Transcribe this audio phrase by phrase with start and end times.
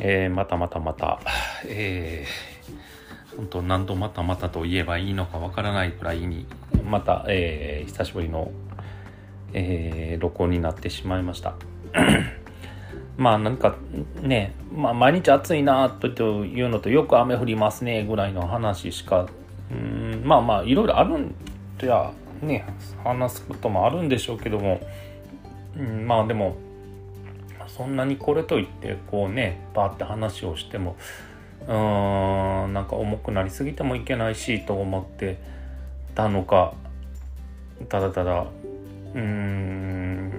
[0.00, 1.20] えー、またまたまた、
[1.66, 6.46] えー、本当何度またまたと言えばいいのかわからないくらいに、
[6.88, 8.50] また、えー、久しぶりの、
[9.52, 11.54] えー、録音になってしまいました。
[13.16, 13.74] まあなんか
[14.22, 16.06] ね、まあ、毎日暑いなと
[16.44, 19.26] いうのとよく雨降りますねぐらいの話しか
[19.72, 21.34] うんまあまあいろいろあるん
[21.76, 22.64] とやね
[23.02, 24.80] 話すこともあるんでしょうけども、
[25.76, 26.56] うん、まあでも
[27.68, 30.96] そんなにこれといってこうねバーって話をしても
[31.66, 35.38] うーんなんか重くなりすぎてもいけないしと思って
[36.14, 36.74] たのか
[37.88, 38.46] ただただ
[39.14, 40.32] うん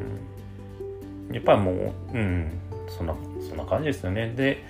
[1.31, 2.51] やっぱりもううん
[2.87, 3.15] そんな
[3.47, 4.33] そんな感じですよね。
[4.35, 4.63] で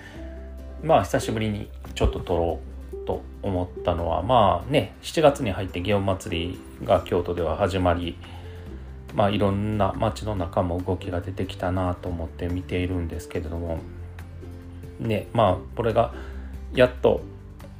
[0.82, 2.60] まあ久しぶりにちょっと撮ろ
[2.92, 8.16] うと思ったのはまあね7月に入って祇園祭が京都では始まり
[9.14, 13.78] まあ、いろんな街の中も動きが出てきたなと思って見ているんですけれども。
[15.00, 16.12] ねまあこれが
[16.74, 17.22] やっと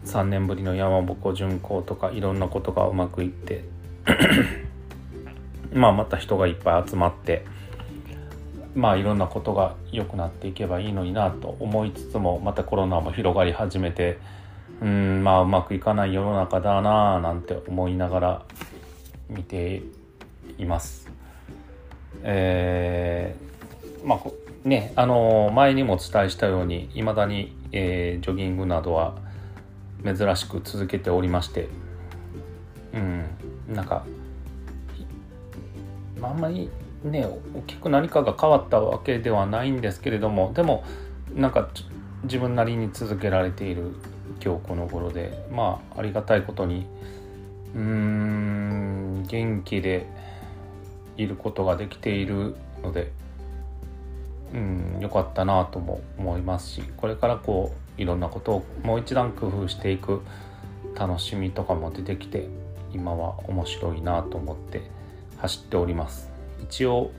[0.07, 3.65] 3年ぶりの山鉾巡行とかいろんなことがうまくいって。
[5.73, 7.45] まあまた人がいっぱい集まって。
[8.75, 14.19] まあいろんなことが良くなっていけばいいのになと思いつつもまたコロナも広がり始めて。
[14.81, 18.43] うんまあうまくいかない世の中だなあなんて思いながら
[19.29, 19.83] 見て
[20.59, 21.20] います。
[22.23, 29.15] えー、まあねあの前にもお伝えしたようにいまだに、えー、ジョギングなどは
[30.05, 31.69] 珍しく続けておりまして
[32.95, 34.05] うんなんか
[36.21, 36.69] まあんまり
[37.05, 40.85] ね大きく何かが変わったわけではないんですけれどもでも
[41.35, 41.69] なんか
[42.25, 43.95] 自分なりに続けられている
[44.45, 46.87] 今日この頃でまあありがたいことに
[47.75, 50.07] うーん元気で
[51.17, 53.13] いることができているので
[54.55, 60.23] うん良かったなとも思いますしこれからこういろんなことをもう一段工夫していく
[60.95, 62.49] 楽しみとかも出てきて
[62.93, 64.83] 今は面白いなと思って
[65.39, 66.29] 走っております。
[66.63, 67.11] 一応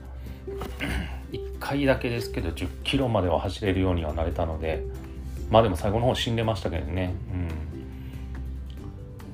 [1.32, 4.84] 1回だけですけど10キロまでは走れるようにはなれたので
[5.50, 7.14] まあでも最後の方死んでましたけどね。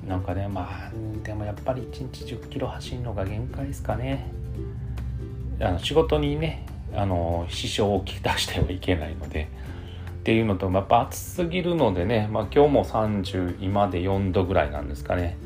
[0.03, 0.09] うん。
[0.09, 0.91] なんかねまあ
[1.23, 4.31] でもやっぱり1日10キロ走るのが限界ですかね。
[5.61, 9.49] あの仕事にねあの支障をきたしてはいけないので
[10.19, 15.37] っていうのとやっぱ暑すぎるのでね、まあ、今日も30今で4度ぐらいなんですかね。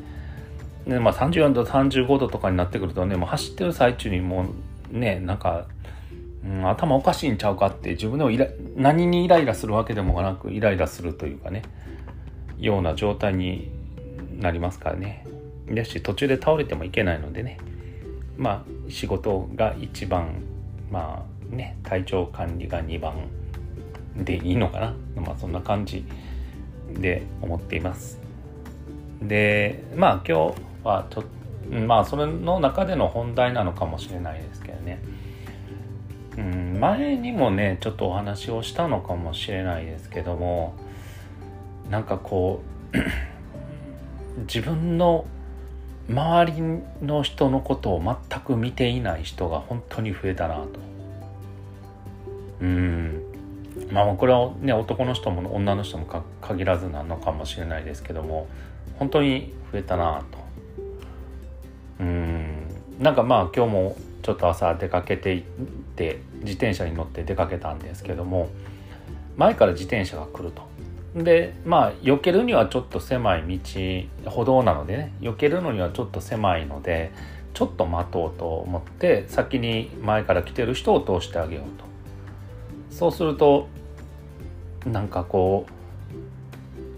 [0.86, 4.46] で、まあ、34度35度とかになってくるとねもう走ってる最中にも
[4.92, 5.66] うねなんか、
[6.44, 11.62] うん、頭おかしいんちゃうかって自分でもイラ何にイライラするわけでもなくイライラするというかね
[12.58, 13.70] ような状態に
[14.38, 15.26] なりますからね。
[15.70, 17.58] だし途中で倒れてもいけないのでね。
[18.36, 20.42] まあ仕事が1番
[20.90, 23.28] まあね体調管理が2番
[24.16, 24.94] でいいのかな。
[25.16, 26.04] まあそんな感じ
[26.90, 28.20] で思っています。
[29.22, 31.24] でまあ今日はちょ
[31.86, 35.00] まあそれの中での本題なのかもしれないですけどね。
[36.36, 40.74] うん前にもねちょっとお話をしたのかもしれないですけども
[41.90, 42.60] なんかこ
[42.92, 45.26] う 自分の
[46.08, 50.68] 周りの人のことを全く見ていない人が本当に増えたなと。
[52.60, 53.22] うん。
[53.90, 56.06] まあこれはね男の人も女の人も
[56.40, 58.46] 限らずなのかもしれないですけども
[58.98, 60.38] 本当に増えたなと。
[62.00, 62.66] うん。
[62.98, 65.42] なんかまあ今日もちょっと朝出かけていっ
[65.96, 68.48] て自転車に乗って出かけたんですけども
[69.36, 70.73] 前から自転車が来ると。
[71.14, 73.58] でまあ避けるにはちょっと狭い
[74.24, 75.12] 道歩道なのでね。
[75.20, 77.12] 避けるのにはちょっと狭いので
[77.52, 81.84] ちょっと待とうと思って先に前から来てる人を通してあげようと。
[82.90, 83.68] そうすると
[84.86, 85.72] なんかこう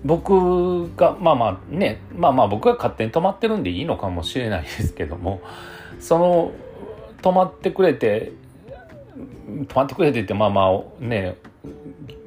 [0.07, 5.41] 僕がまあまあねまあまあ僕が勝手に止まってるんでいいのかもしれないですけども
[6.01, 6.53] その
[7.23, 8.33] 止まってくれて
[9.47, 11.37] 止まってくれてってまあまあね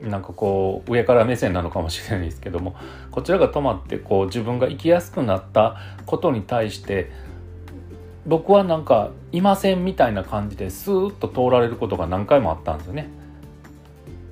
[0.02, 2.76] なんかこう上から目線なのかもしれないですけども
[3.12, 7.12] こちらが止まってこう自分が生きやすくなったことに対して
[8.26, 13.10] 僕はなんかいませんみたいな感じでスーッと通られることが何回もあったんですよね。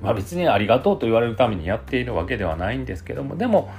[0.01, 3.71] まあ別にありがとうと言われるためにやっているわけではないんですけどもでも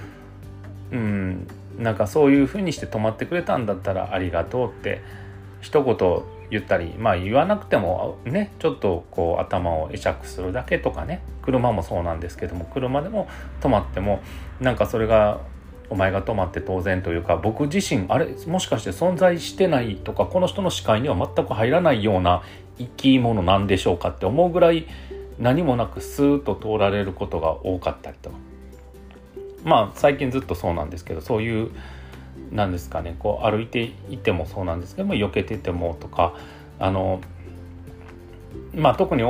[0.91, 1.47] うん
[1.79, 5.01] なんかそういうふうにして止まってくれたんだったらありがとうって
[5.61, 13.29] 一言言ったりまあ言わなくてもねちょっとこう頭を会釈するだけとかね車もそうなんですけども車でも
[13.61, 14.21] 止まっても
[14.61, 15.41] なんかそれが
[15.91, 22.43] お前が止まって当然というか僕自身あれもしかして存在してないとかこの人の視界には全く入らないような
[22.79, 24.87] 生き物なんでしょうかって思うぐらい
[25.39, 28.37] 何もなくスーッと通られることが多かったりとか。
[29.65, 31.71] まあ最近ずっとそうなんですけどそういう
[32.53, 33.17] なんですかね。
[33.19, 36.35] こう歩いていてもそうなんですけども避けててもとか
[36.79, 37.21] あの
[38.75, 39.23] まあ特に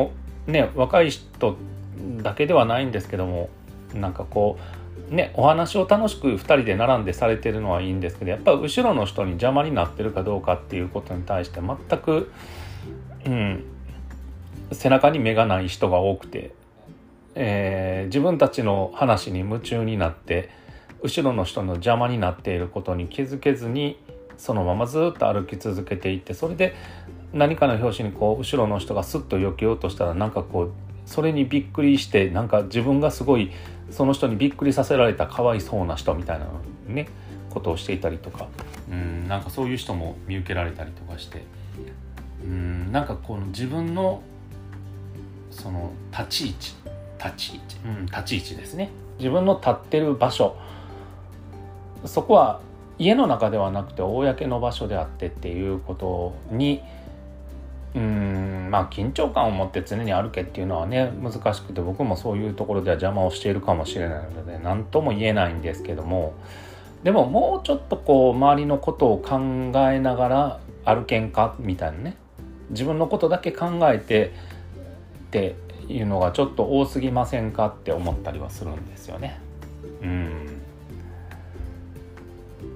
[0.47, 1.57] ね若い人
[2.23, 3.49] だけではないんですけども
[3.95, 4.59] なんかこ
[5.11, 12.31] うねお話を楽しく2人で並んでされてるのはいいんですけどやっぱ後ろの人に邪魔になってるかどうかっていうことに対して全く、
[13.27, 13.65] うん、
[14.73, 16.53] 背中に目がない人が多くて、
[17.35, 20.51] えー、自分たちの話に夢中になって
[21.03, 23.99] 後ろの人の邪魔になっていることに気づけずに
[24.37, 26.75] そのままずっと歩き続けていってそれで
[27.33, 30.73] 何かの拍子にこう後ろの人がスッと避けようとしたらなんかこう
[31.07, 33.51] それにびっくりしてなんか自分がすごい
[33.91, 36.47] その人にびっくりさせられたかわいそうな人みたいな
[36.87, 37.09] ね
[37.51, 38.49] ことをしていたりとか。
[38.91, 41.43] うんなんかそういう人も見受けられたりとかして。
[42.43, 44.23] うんなんかこの自分の
[45.51, 46.75] その立ち位置
[47.19, 48.91] 立ち位置うん立ち位置ですね。
[49.19, 50.57] 自分の立ってる場所
[52.05, 52.61] そこは
[52.99, 56.83] 家の中ではなくて公の場所であってっていうことに
[57.95, 66.35] うんまあ緊張感を持って常に歩けっていうのはね難しくて僕もそういうところでは邪魔をしているかもしれないので何とも言えないんですけども
[67.03, 69.39] でももうちょっとこう周りのことを考
[69.91, 72.17] えながら歩けんかみたいなね
[72.71, 74.33] 自分のことだけ考えて
[75.29, 75.55] って
[75.89, 79.41] いうのがちょっと多すぎませんかって思ったりはするんですよね。
[80.03, 80.58] うん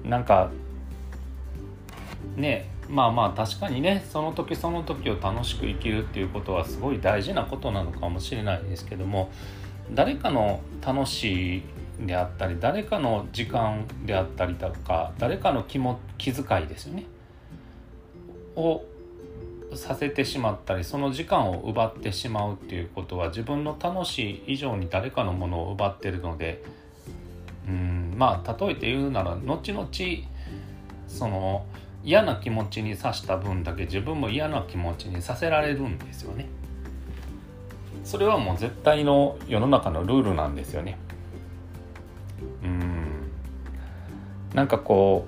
[0.03, 0.49] なんか
[2.35, 9.31] ねまあまあ確かにねその時その時を楽しく生きるっていうことはすごい大事なことなのかもしれないですけども
[9.91, 11.63] 誰かの楽しい
[12.05, 17.05] であったり誰かの時間であったりとか誰かの気も気遣いですよね。
[18.55, 18.83] を
[19.75, 26.63] させてしまったりその時間を奪ってしまうっていうことは自分の楽しい以上に誰かのものを奪ってるので
[27.67, 29.87] うんまあ例えて言うなら後々
[31.07, 31.65] その
[32.03, 36.47] 嫌な気持ちにさした分だけ自分も嫌な気持ちにさせられるんですよね。
[38.03, 40.97] それはもう絶対の世の中のルールなんですよね。
[42.63, 43.31] うん
[44.53, 45.25] なんかこ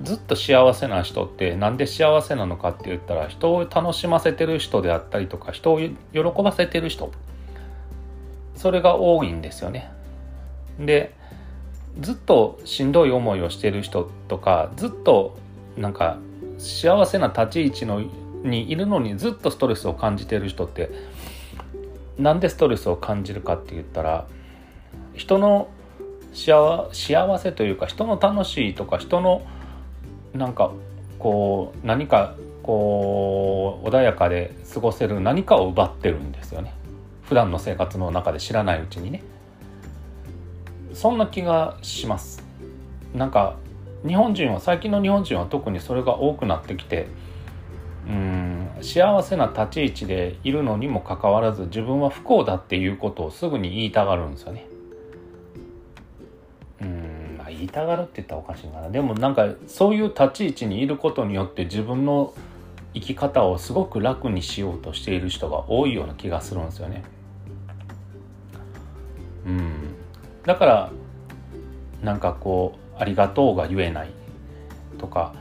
[0.00, 5.92] うずっと幸せな人ってなんで幸せなのかって言ったら人を楽しませてる人であったりとか人を喜
[6.42, 7.10] ばせてる人
[8.56, 9.90] それが多いんですよね。
[10.78, 11.14] で
[12.00, 15.36] ずっとしんどい思いをしてる人とかずっと
[15.76, 16.18] なんか
[16.58, 18.02] 幸せな立ち位置の
[18.42, 20.90] にいるのにずっとストレスを感じてる人って
[22.18, 24.26] なんでストレスを感じるかって言ったら
[25.14, 25.68] 人の
[26.32, 29.46] 幸せというか人の楽しいとか人の
[30.32, 30.72] なんか
[31.18, 36.74] こう何かこう穏やかで過ごせる何かを奪ってるんですよね
[37.28, 39.22] 普段の生活の中で知らないうちにね
[40.92, 42.42] そんな気がします
[43.14, 43.56] なんか
[44.06, 47.06] 日本人は最近の日本人は特にそれが多くなってきて
[48.06, 54.66] うん幸せな立ち位置でいるのにもかかわらず自分は不幸だっていうことをすぐに言いたがるんですよね。
[56.82, 62.34] うんあ言いたがるって言ったらおかしいかなでもなんかそういう立ち位置にいることによって自分の
[62.92, 67.04] 生き方をすごく楽にしようとしている人が多いような気がするんですよね。
[69.46, 69.72] うん。
[70.44, 70.90] だから
[72.02, 74.10] なんかこう「ありがとう」が言えない
[74.98, 75.34] とか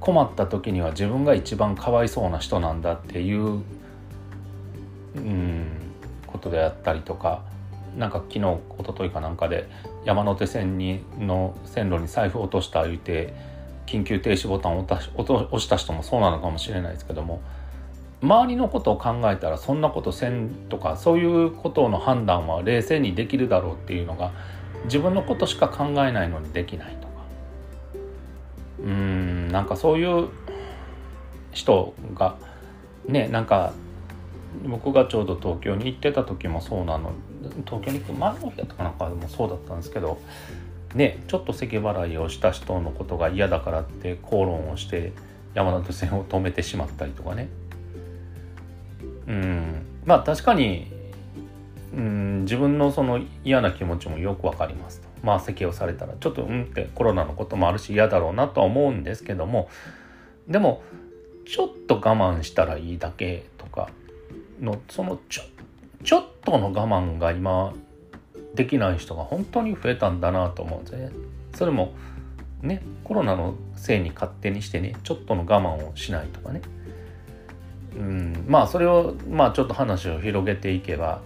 [0.00, 3.62] 困った時には自分が一番かわいそうな人なんだっていう
[5.16, 5.66] うん
[6.26, 7.42] ことであったりとか
[7.96, 9.68] なんか昨日一昨日かなんかで
[10.04, 13.34] 山手線にの線路に財布落とした言うて
[13.86, 17.40] 緊急停止ボタンを押した人もそうなのかもしれないですけども
[18.22, 24.32] 周りのことを考えたらそんなことせんとかそういうことの判断は冷静にできるだろうっていうのが
[24.84, 27.10] 自分のことしか考えないのにできないとか。
[28.82, 30.28] うんなんかそういう
[31.52, 32.36] 人が
[33.06, 33.72] ねなんか
[34.66, 37.12] 僕がちょうど東京に行ってた時もそうなの
[37.66, 40.18] 東京に行く前の日やったかなんかでもそうだったんですけど
[40.94, 45.12] ねちょっと咳払いをした人のことが嫌だからって口論をして
[45.54, 47.48] 山手線を止めてしまったりとかね。
[49.30, 49.86] うん。
[50.04, 50.90] まあ確かに
[51.94, 55.08] うん自分のその嫌な気持ちもよくわかりますと。
[55.22, 59.68] まあ咳をされたらちょっとうんってコロナのこともあるし嫌だろうなとは思うんですけども。
[60.48, 60.82] でも
[61.46, 63.90] ちょっと我慢したらいいだけとか
[64.60, 65.42] のそのちょ
[66.02, 67.72] ちょっとの我慢が今
[68.54, 71.10] できない人が本当に増えたんだなと思うんですね。
[71.54, 71.94] それも
[72.62, 76.62] ねコロナのせいに勝手にしてねちょっとの我慢をしないとかね。
[77.96, 78.44] うん。
[78.48, 81.20] まあそれをまあちょっと話を広げていけば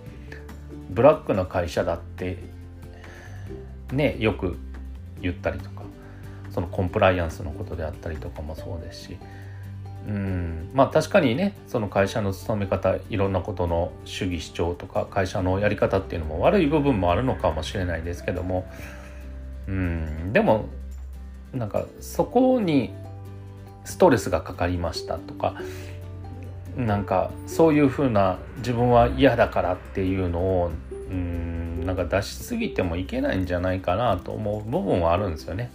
[0.90, 2.38] ブラックな会社だって
[3.92, 4.56] ねよく
[5.20, 5.82] 言ったりとか
[6.50, 9.16] そのコンプライアンスのことであったりとかもそうですし
[10.06, 10.70] うん。
[10.74, 18.66] まあ確かにねその会社の勤め方いろんなことの主義主張とか会社のやり方っていうのも悪い部分もあるのかもしれないですけども
[19.66, 20.32] うん。
[20.32, 20.66] でも
[21.52, 22.92] なんかそこに
[23.84, 25.54] ストレスがかかりましたとか
[26.76, 30.70] なんかそういうふうな自分は嫌だからっていうのを
[31.10, 35.70] うんなんか出しすぎてもいけないんじゃないかなと思う部分はあるんですよね。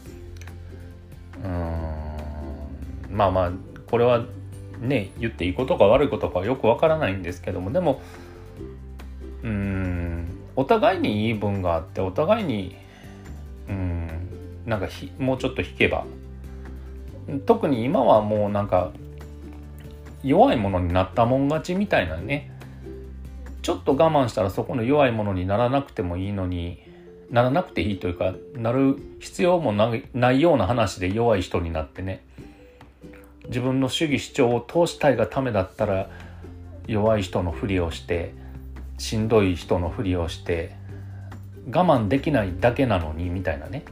[1.43, 3.51] うんまあまあ
[3.89, 4.25] これは
[4.79, 8.01] ね言っていいことか悪いことかよくわからないんですけどもでも
[9.43, 12.75] うんお互いに言い分があってお互いに
[13.69, 14.09] うん
[14.65, 16.05] なんかひもうちょっと引けば
[17.45, 18.91] 特に今はもうなんか
[20.23, 22.51] 弱いものになったもん勝ちみたいなね。
[23.61, 26.81] ちょっと我慢したらそこの弱いものにならなくてもいいのに
[27.29, 32.23] ならなくていいというかなる必要もないような話で弱い人になってね。
[33.47, 36.09] 自分の主義主張を通したいがためだったら
[36.87, 38.33] 弱い人のふりをして
[38.97, 40.75] しんどい人のふりをして
[41.71, 43.83] 我慢できないだけなのにみたいなね。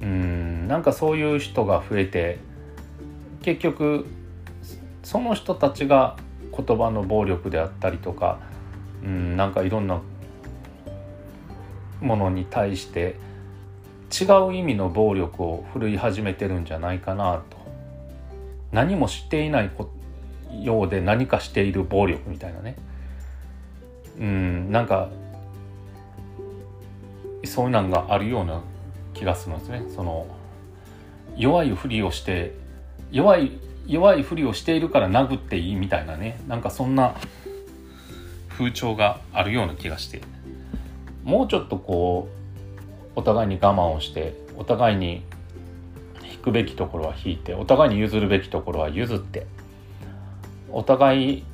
[0.00, 2.38] うんなんかそういう人が増えて
[3.42, 4.06] 結局
[5.04, 6.16] その人たちが
[6.56, 8.40] 言葉の暴力であったりとか
[9.04, 10.00] うんなんかいろんな
[12.00, 13.16] ものに対して
[14.10, 17.56] 違う意味の暴力を振るい始めてるんじゃないかなと。
[18.72, 19.70] 何もしていない
[20.62, 22.76] ようで何かしている暴力みたいなね。
[24.18, 25.10] うんなんか
[27.44, 28.62] そういうのがあるような
[29.14, 29.84] 気がするんですね。
[29.94, 30.26] その
[31.36, 32.54] 弱いふりをして
[33.10, 33.52] 弱い
[33.86, 36.40] 弱いふりをしているから殴っていいみたいなね。
[36.48, 37.14] なんかそんな
[38.48, 40.22] 風潮があるような気がして。
[41.24, 45.22] もうちょっとこうお互いに我慢をしてお互いに
[46.22, 49.46] 引くべきところは引いてお互いに譲るべきところは譲って
[50.70, 51.44] お互い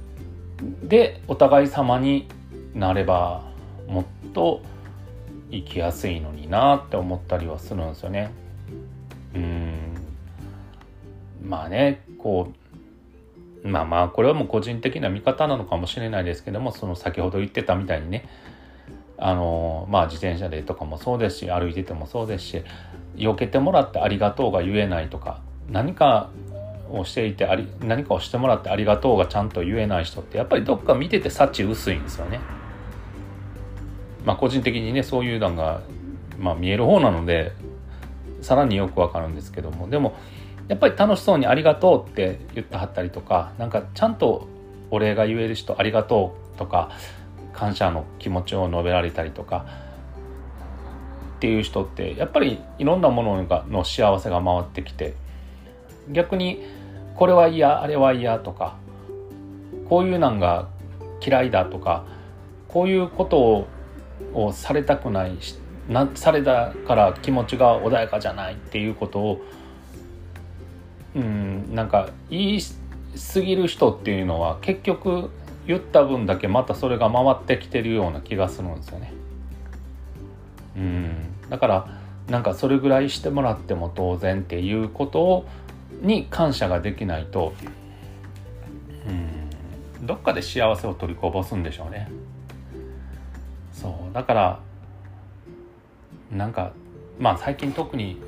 [0.83, 2.29] でお互い様に
[2.75, 3.45] なれば
[3.87, 4.63] もっと
[5.51, 8.31] 生きやすいのになって思ったりはするんですよね。
[9.35, 9.79] うん。
[11.43, 12.53] まあねこ
[13.65, 18.29] うまあまあこれはもう個人的な見方なのかもしれないですけどもその先ほど言ってたみたいにね
[19.19, 22.63] あのまあ自転車でとかもそうですし歩いててもそうですし
[23.17, 26.31] 避けてもらってありがとうが言えないとか何か
[26.91, 32.41] をしていてあり何かをしてもらってありがとうがちゃんと言えない人ってやっぱりどっか見てて幸薄いんですよね。
[34.25, 35.83] まあ個人的にねそういうのが、
[36.39, 37.53] まあ、見える方なので
[38.43, 40.15] さらによくわかるんですけどもでも
[40.71, 44.47] やっぱり楽しそうに「ありがとう」って言ってはったりとかなんかちゃんと
[44.93, 46.91] お礼が言える人「ありがとう」とか
[47.53, 49.67] 感謝の気持ちを述べられたりとか
[51.39, 55.15] っていう人ってやっぱりいろんなものがの幸せが回ってきて
[56.13, 56.63] 逆に
[57.17, 58.77] これは嫌あれは嫌とか
[59.89, 60.69] こういうなんが
[61.21, 62.05] 嫌いだとか
[62.69, 63.67] こういうこと
[64.35, 65.33] をされたくない
[65.89, 69.41] なされたから気持ちが穏やかじゃないっていうことを
[71.15, 72.61] うんなんか言い
[73.35, 75.31] 過ぎる人っていうのは結局
[75.67, 79.13] 言った分だけまたそれが回ってきてるような気がするんですよね。
[80.77, 81.11] うん
[81.49, 85.47] だからなんかそれぐらいしてもらっても当然っていうことを
[86.01, 87.53] に感謝ができないと
[89.07, 92.11] うんどっかで幸せを取りこぼすんでしょうね。
[93.73, 94.61] そうだから
[96.31, 96.73] なんか
[97.19, 98.21] まあ最近特に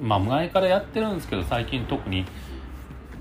[0.00, 2.24] まあ前からやってるんですけど最近特に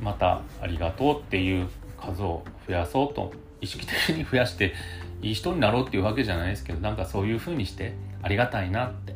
[0.01, 1.67] また「ありがとう」っていう
[1.99, 4.73] 数を増やそうと意識的に増やして
[5.21, 9.15] いい人になろうっていうわけじゃないですけどなんかそういうふうにしてありがたいなって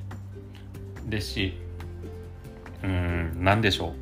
[1.06, 1.58] ですし
[2.84, 3.94] うん何でしょう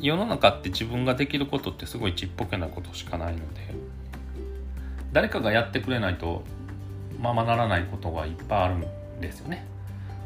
[0.00, 3.74] 世の中って自分ができることってすごいちっぽけなことしかないので
[5.12, 6.42] 誰かがやってくれないと
[7.20, 9.71] ままならないことがいっぱいあるんですよね。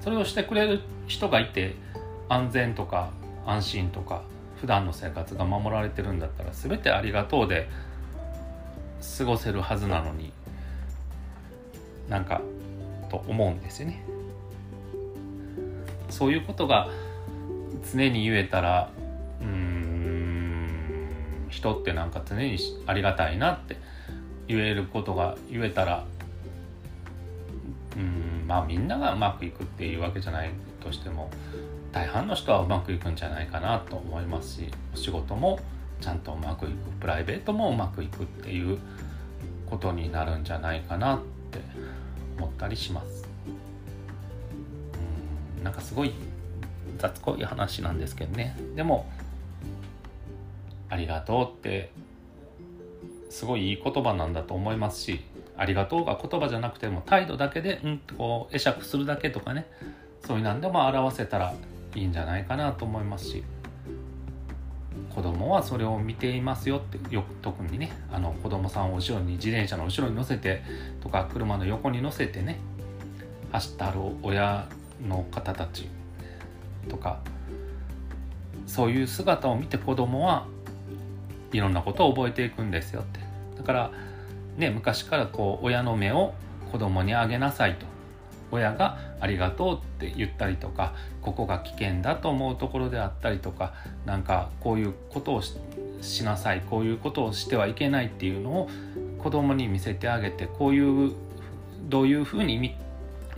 [0.06, 1.74] それをしてくれる人がいて
[2.28, 3.10] 安全とか
[3.44, 4.22] 安心とか
[4.60, 7.68] 普段の生活が守られてるんだったら全てありがとうで
[9.18, 10.32] 過ごせるはずなのに
[12.08, 12.40] なんか
[13.10, 14.04] と思うんですよね。
[16.08, 16.88] そういうことが
[17.92, 18.92] 常に言えたら
[19.40, 21.08] うーん
[21.48, 23.76] 人ってなんか常にありがたいなって
[24.46, 26.04] 言えることが言えたら
[28.46, 30.50] まあみんながうまくいくっていうわけじゃない
[30.82, 31.30] としても
[31.92, 35.58] 大半の人はうまくいくんじゃないかなと思いますしお仕事も
[36.00, 38.78] ちゃんとうまくいくプライベートもうまくいくっていう
[39.68, 41.60] ことになるんじゃないかなって
[42.38, 43.26] 思ったりします。
[45.58, 46.12] うんなんかすごい
[46.98, 48.56] 雑こい話なんですけどね。
[48.76, 49.10] でも
[50.88, 51.90] 「ありがとう」って
[53.30, 55.20] すごいいい言葉なんだと思いますし
[55.56, 59.66] 「ありがとう」が言葉じゃなくても態度だけでうんとこう会釈するだけとかね。
[60.24, 61.54] そういう何でも表せたら
[61.94, 63.44] いいんじゃないかなと思いますし。
[65.14, 70.62] 子供はそれを見ていますよってよく特にねあの子供さんを後ろに自転車の後ろに乗せて
[71.00, 72.58] とか車の横に乗せてね
[73.50, 74.68] 走ってある親
[75.06, 75.88] の方たち
[76.88, 77.20] とか
[78.66, 80.46] そういう姿を見て子供は
[81.52, 83.20] いろんなことを覚えていくんですよって。
[83.56, 83.90] だから
[84.56, 86.34] ね昔からこう親の目を
[86.72, 87.86] 子供にあげなさいと
[88.50, 93.72] 親が「ありがとう」って言ったりとかここが危険だと思うところであったりとか
[94.04, 95.42] なんかこういうことを
[96.00, 98.70] しなさいこういうことをしてはいけないっていうのを
[99.18, 101.12] 子供に見せてあげてこういう
[101.88, 102.74] どういうふうに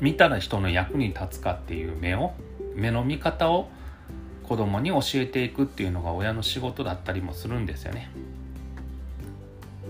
[0.00, 2.32] 見たら人の役に立つかっていう目を
[2.74, 3.68] 目の見方を
[4.44, 8.10] 子供に教えていくっていうのが親の仕事だったりもするんですよね。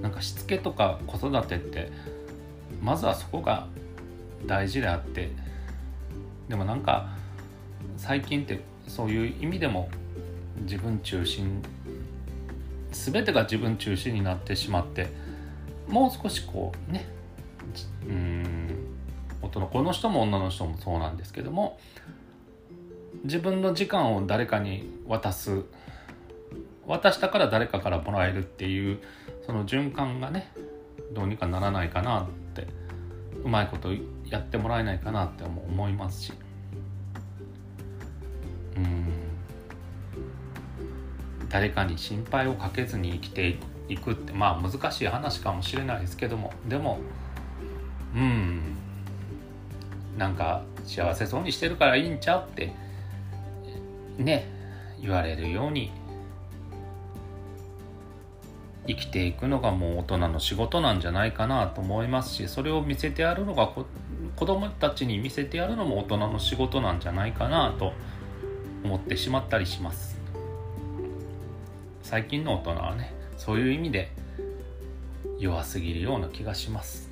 [0.02, 1.90] なんかしつけとか子育てって
[2.82, 3.66] まずはそこが
[4.46, 5.30] 大事であって
[6.48, 7.08] でもなんか
[7.96, 9.88] 最近ってそういう意味でも
[10.62, 11.62] 自分中心
[12.92, 15.08] 全てが自分中心になってしまって
[15.88, 17.06] もう少しこうね
[18.06, 18.76] うん
[19.42, 21.78] 男の人も女の人もそうなんですけども
[23.24, 25.62] 自分の時間を誰かに渡す
[26.86, 28.98] 渡したから誰かからもらえるっていう
[29.48, 30.52] その循環がね
[31.14, 32.66] どうにかならないかなって
[33.42, 33.88] うまいこと
[34.26, 36.34] やってもらえないかなって思いますし。
[38.76, 39.06] うん。
[41.48, 43.56] 誰かに心配をかけずに生きて
[43.88, 46.52] いくってまあ難しい話かもしれないですけども。
[46.68, 46.98] でも
[48.14, 48.76] うん。
[50.18, 52.74] なんか幸せそうにしてるからいいんちゃうって
[54.18, 54.46] ね
[55.00, 55.90] 言われるように
[58.88, 63.68] 生きていくのがもう大人の仕事なんじゃないかなと思いますしそれを見せてやるのが
[64.34, 67.92] 子供たちに見せてやるのも大人の仕事なんじゃないかなと
[68.82, 70.16] 思ってしまったりします。
[72.02, 74.10] 最近の大人はねそういう意味で
[75.38, 77.10] 弱すぎるような気がします。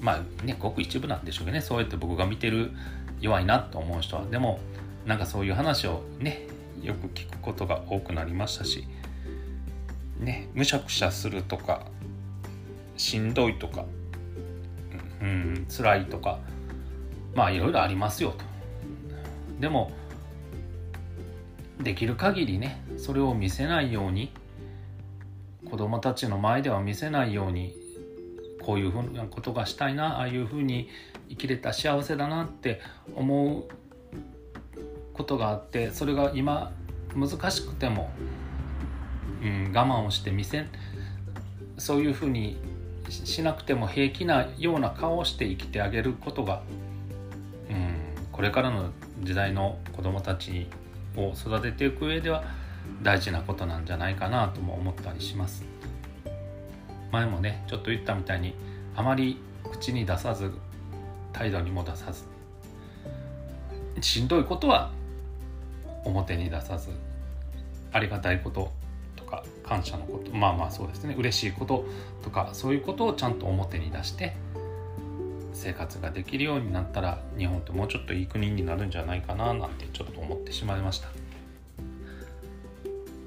[0.00, 2.72] まあねごく一部なんでしょうけどねそうやって僕が見てる
[3.20, 4.24] 弱いなと思う人は。
[4.24, 4.58] でも
[5.06, 6.48] なんかそういう話をね
[6.82, 8.84] よく聞くことが多くなりましたし
[10.20, 11.86] ねむしゃくしゃするとか
[12.96, 13.84] しんどいとか
[15.22, 16.38] うん辛いとか
[17.34, 18.44] まあいろいろありますよと。
[19.60, 19.92] でも
[21.80, 24.32] できる限りねそれを見せないように
[25.68, 27.74] 子供たちの前では見せないように
[28.60, 30.88] こういうふうなことがしたいなああいうふうに
[31.28, 32.80] 生きれた幸せだなって
[33.14, 33.64] 思う
[35.14, 36.72] ことがあってそれが今
[37.14, 38.08] 難しくても、
[39.42, 40.66] うん、我慢をして見せ
[41.78, 42.58] そういうふうに
[43.08, 46.62] しなくても平気なような顔をして生きてあげることが、
[47.70, 47.94] うん、
[48.30, 48.90] これからの
[49.22, 50.66] 時代の子どもたち
[51.16, 52.44] を育てていく上では
[53.02, 55.64] 大事なことなんじゃないかなとも思ったりします。
[57.10, 58.54] 前もねちょっと言ったみたいに
[58.94, 60.52] あまり口に出さず
[61.32, 62.24] 態度にも出さず
[64.00, 64.90] しんどいことは
[66.04, 66.90] 表に出さず
[67.92, 68.70] ありがたいこと
[69.30, 71.84] か感謝のことまあまあそうですね嬉しいこと
[72.22, 74.34] とかそういうことをちゃんと表に出して
[75.52, 81.08] 生活ができるようになったら日本ってもうちょっといい国になるんじゃないかななんてちょっと思ってしまいました。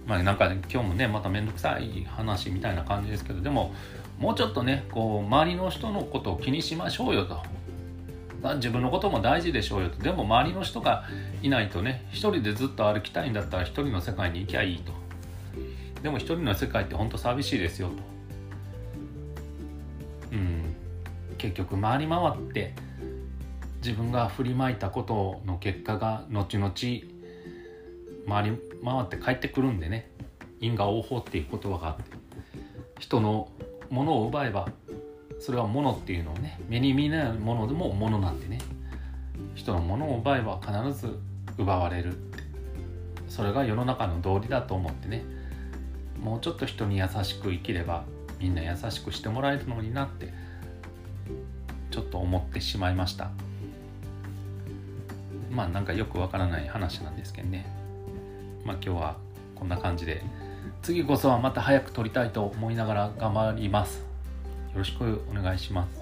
[0.06, 3.74] まあなんか、ね、今日もねまた面倒くさい話みたいな感じですけどでも
[4.20, 7.42] もうちょっとねこう周りの人のことを気にしましょうよと。
[8.56, 10.02] 自分のことも大事でしょうよと。
[10.02, 11.06] でも周りの人が
[11.42, 15.03] いないとね一人でずっと歩きたいんだったら一人の世界に行きゃいいと。
[16.04, 17.94] でも一人の世界って本当寂しいですよと。
[20.34, 20.76] うん、
[21.38, 22.74] 結局回り回って
[23.78, 26.74] 自分が振りまいたことの結果が後々
[28.28, 30.12] 回り回って帰ってくるんでね。
[30.60, 32.04] 因果応報っていう言葉があって。
[33.00, 33.50] 人の
[33.90, 34.68] ものを奪えば
[35.40, 38.60] それはものっていうのをね目に見えないものでもものなんでね。
[39.56, 41.18] 人のものを奪えば必ず
[41.58, 42.18] 奪われる。
[43.30, 45.24] それが世の中の道理だと思ってね。
[46.24, 48.06] もうちょっと人に優しく生きれば
[48.40, 50.34] みんな優しくしてもらえるのになって
[51.92, 53.30] ちょっと思ってしまいました。
[55.52, 57.66] まあなんかよくわからない話なんですけどね。
[58.66, 59.18] まあ今日は
[59.56, 60.24] こんな感じで
[60.82, 64.00] 次こそはまた早く撮りたいと思いながら頑張ります。
[64.00, 66.02] よろしくお願いします。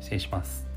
[0.00, 0.73] 失礼します。